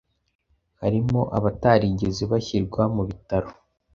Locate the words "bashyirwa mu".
2.31-3.01